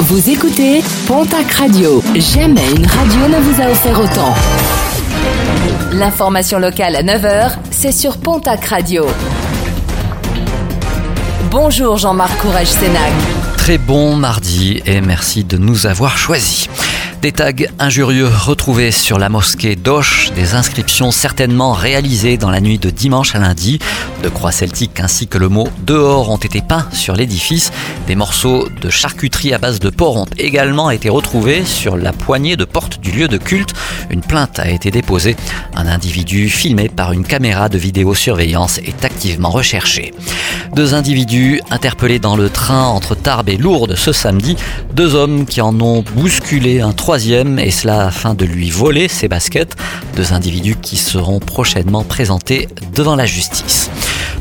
Vous 0.00 0.28
écoutez 0.28 0.82
Pontac 1.06 1.50
Radio. 1.52 2.02
Jamais 2.14 2.68
une 2.76 2.86
radio 2.86 3.28
ne 3.28 3.38
vous 3.40 3.62
a 3.62 3.70
offert 3.70 3.98
autant. 4.00 4.34
L'information 5.92 6.58
locale 6.58 6.96
à 6.96 7.02
9h, 7.02 7.52
c'est 7.70 7.92
sur 7.92 8.18
Pontac 8.18 8.64
Radio. 8.66 9.06
Bonjour 11.50 11.96
Jean-Marc 11.96 12.36
Courage 12.38 12.66
Sénac. 12.66 13.12
Très 13.56 13.78
bon 13.78 14.16
mardi 14.16 14.82
et 14.84 15.00
merci 15.00 15.44
de 15.44 15.56
nous 15.56 15.86
avoir 15.86 16.18
choisis. 16.18 16.68
Des 17.24 17.32
tags 17.32 17.52
injurieux 17.78 18.28
retrouvés 18.28 18.90
sur 18.90 19.18
la 19.18 19.30
mosquée 19.30 19.76
d'Auch, 19.76 20.30
des 20.34 20.54
inscriptions 20.54 21.10
certainement 21.10 21.72
réalisées 21.72 22.36
dans 22.36 22.50
la 22.50 22.60
nuit 22.60 22.76
de 22.76 22.90
dimanche 22.90 23.34
à 23.34 23.38
lundi. 23.38 23.78
De 24.22 24.28
croix 24.28 24.52
celtiques 24.52 25.00
ainsi 25.00 25.26
que 25.26 25.38
le 25.38 25.48
mot 25.48 25.66
dehors 25.86 26.28
ont 26.28 26.36
été 26.36 26.60
peints 26.60 26.86
sur 26.92 27.16
l'édifice. 27.16 27.72
Des 28.06 28.14
morceaux 28.14 28.68
de 28.68 28.90
charcuterie 28.90 29.54
à 29.54 29.58
base 29.58 29.80
de 29.80 29.88
porc 29.88 30.18
ont 30.18 30.26
également 30.36 30.90
été 30.90 31.08
retrouvés 31.08 31.64
sur 31.64 31.96
la 31.96 32.12
poignée 32.12 32.56
de 32.56 32.66
porte 32.66 33.00
du 33.00 33.10
lieu 33.10 33.26
de 33.26 33.38
culte. 33.38 33.72
Une 34.10 34.20
plainte 34.20 34.58
a 34.58 34.70
été 34.70 34.90
déposée. 34.90 35.36
Un 35.74 35.86
individu 35.86 36.48
filmé 36.48 36.88
par 36.88 37.12
une 37.12 37.24
caméra 37.24 37.68
de 37.68 37.78
vidéosurveillance 37.78 38.78
est 38.78 39.04
activement 39.04 39.50
recherché. 39.50 40.12
Deux 40.74 40.94
individus 40.94 41.60
interpellés 41.70 42.18
dans 42.18 42.36
le 42.36 42.48
train 42.50 42.86
entre 42.86 43.14
Tarbes 43.14 43.48
et 43.48 43.56
Lourdes 43.56 43.94
ce 43.96 44.12
samedi. 44.12 44.56
Deux 44.92 45.14
hommes 45.14 45.46
qui 45.46 45.60
en 45.60 45.80
ont 45.80 46.02
bousculé 46.14 46.80
un 46.80 46.92
troisième 46.92 47.58
et 47.58 47.70
cela 47.70 48.06
afin 48.06 48.34
de 48.34 48.44
lui 48.44 48.70
voler 48.70 49.08
ses 49.08 49.28
baskets. 49.28 49.76
Deux 50.16 50.32
individus 50.32 50.76
qui 50.76 50.96
seront 50.96 51.40
prochainement 51.40 52.04
présentés 52.04 52.68
devant 52.94 53.16
la 53.16 53.26
justice. 53.26 53.90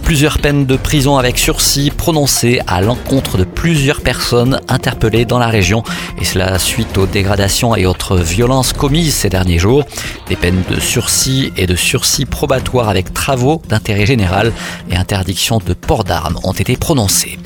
Plusieurs 0.03 0.39
peines 0.39 0.65
de 0.65 0.75
prison 0.75 1.17
avec 1.17 1.39
sursis 1.39 1.89
prononcées 1.89 2.59
à 2.67 2.81
l'encontre 2.81 3.37
de 3.37 3.45
plusieurs 3.45 4.01
personnes 4.01 4.59
interpellées 4.67 5.25
dans 5.25 5.39
la 5.39 5.47
région, 5.47 5.81
et 6.19 6.25
cela 6.25 6.59
suite 6.59 6.97
aux 6.97 7.07
dégradations 7.07 7.75
et 7.75 7.85
autres 7.85 8.17
violences 8.17 8.73
commises 8.73 9.15
ces 9.15 9.29
derniers 9.29 9.59
jours. 9.59 9.85
Des 10.27 10.35
peines 10.35 10.63
de 10.69 10.79
sursis 10.79 11.53
et 11.57 11.67
de 11.67 11.75
sursis 11.75 12.25
probatoires 12.25 12.89
avec 12.89 13.13
travaux 13.13 13.61
d'intérêt 13.69 14.05
général 14.05 14.51
et 14.91 14.95
interdiction 14.95 15.59
de 15.65 15.73
port 15.73 16.03
d'armes 16.03 16.37
ont 16.43 16.53
été 16.53 16.75
prononcées. 16.75 17.39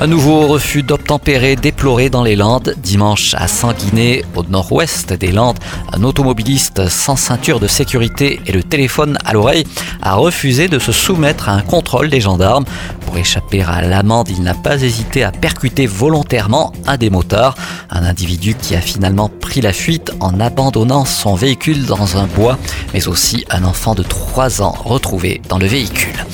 Un 0.00 0.06
nouveau 0.06 0.46
refus 0.46 0.84
d'obtempérer 0.84 1.56
déploré 1.56 2.08
dans 2.08 2.22
les 2.22 2.36
Landes. 2.36 2.76
Dimanche 2.78 3.34
à 3.36 3.48
Sanguinet, 3.48 4.24
au 4.36 4.44
nord-ouest 4.44 5.12
des 5.12 5.32
Landes, 5.32 5.58
un 5.92 6.04
automobiliste 6.04 6.88
sans 6.88 7.16
ceinture 7.16 7.58
de 7.58 7.66
sécurité 7.66 8.40
et 8.46 8.52
le 8.52 8.62
téléphone 8.62 9.18
à 9.24 9.32
l'oreille 9.32 9.64
a 10.02 10.14
refusé 10.14 10.68
de 10.68 10.78
se 10.78 10.92
soumettre 10.92 11.48
à 11.48 11.52
un 11.52 11.62
contrôle 11.62 12.10
des 12.10 12.20
gendarmes. 12.20 12.64
Pour 13.06 13.16
échapper 13.16 13.62
à 13.62 13.80
l'amende, 13.82 14.28
il 14.28 14.42
n'a 14.42 14.54
pas 14.54 14.82
hésité 14.82 15.24
à 15.24 15.32
percuter 15.32 15.86
volontairement 15.86 16.72
un 16.86 16.96
des 16.96 17.10
motards, 17.10 17.54
un 17.90 18.04
individu 18.04 18.54
qui 18.54 18.74
a 18.74 18.80
finalement 18.80 19.28
pris 19.28 19.60
la 19.60 19.72
fuite 19.72 20.12
en 20.20 20.40
abandonnant 20.40 21.04
son 21.04 21.34
véhicule 21.34 21.86
dans 21.86 22.16
un 22.16 22.26
bois, 22.26 22.58
mais 22.92 23.08
aussi 23.08 23.44
un 23.50 23.64
enfant 23.64 23.94
de 23.94 24.02
3 24.02 24.62
ans 24.62 24.74
retrouvé 24.84 25.40
dans 25.48 25.58
le 25.58 25.66
véhicule. 25.66 26.24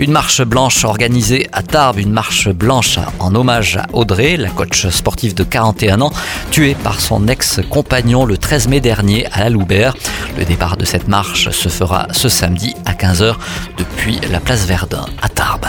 Une 0.00 0.12
marche 0.12 0.40
blanche 0.40 0.86
organisée 0.86 1.46
à 1.52 1.62
Tarbes, 1.62 1.98
une 1.98 2.10
marche 2.10 2.48
blanche 2.48 2.98
en 3.18 3.34
hommage 3.34 3.76
à 3.76 3.84
Audrey, 3.92 4.38
la 4.38 4.48
coach 4.48 4.88
sportive 4.88 5.34
de 5.34 5.44
41 5.44 6.00
ans, 6.00 6.10
tuée 6.50 6.74
par 6.74 7.02
son 7.02 7.28
ex-compagnon 7.28 8.24
le 8.24 8.38
13 8.38 8.68
mai 8.68 8.80
dernier 8.80 9.26
à 9.30 9.40
la 9.40 9.50
Loubert. 9.50 9.94
Le 10.38 10.46
départ 10.46 10.78
de 10.78 10.86
cette 10.86 11.06
marche 11.06 11.50
se 11.50 11.68
fera 11.68 12.06
ce 12.12 12.30
samedi 12.30 12.74
à 12.86 12.94
15h 12.94 13.34
depuis 13.76 14.18
la 14.32 14.40
place 14.40 14.64
Verdun 14.64 15.04
à 15.20 15.28
Tarbes. 15.28 15.66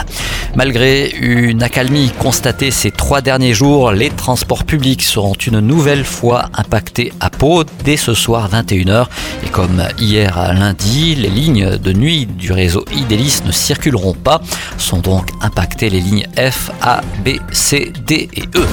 Malgré 0.56 1.10
une 1.10 1.64
accalmie 1.64 2.12
constatée 2.20 2.72
ces 2.72 2.92
trois 2.92 3.22
derniers 3.22 3.54
jours, 3.54 3.92
les 3.92 4.10
transports 4.10 4.66
publics 4.66 5.02
seront 5.02 5.34
une 5.34 5.60
nouvelle 5.60 6.04
fois 6.04 6.50
impactés 6.54 7.14
à 7.22 7.30
Pau 7.30 7.64
dès 7.86 7.98
ce 7.98 8.14
soir 8.14 8.50
21h. 8.52 9.06
Et 9.46 9.50
comme 9.50 9.84
hier 9.98 10.38
à 10.38 10.54
lundi, 10.54 11.16
les 11.16 11.30
lignes 11.30 11.78
de 11.78 11.94
nuit 11.94 12.26
du 12.26 12.52
réseau 12.52 12.84
Idélis 12.94 13.42
ne 13.46 13.52
circuleront 13.52 14.14
pas. 14.14 14.42
Sont 14.78 15.00
donc 15.00 15.30
impactées 15.42 15.90
les 15.90 16.02
lignes 16.02 16.28
F, 16.38 16.70
A, 16.82 17.02
B, 17.26 17.38
C, 17.52 17.94
D 18.06 18.30
et 18.34 18.44
E. 18.56 18.66